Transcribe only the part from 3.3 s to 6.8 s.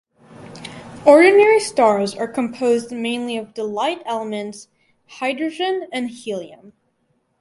of the light elements hydrogen and helium.